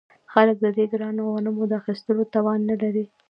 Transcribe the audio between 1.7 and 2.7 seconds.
اخیستلو توان